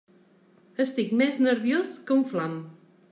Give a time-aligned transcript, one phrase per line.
[0.85, 2.57] Estic més nerviós que un flam!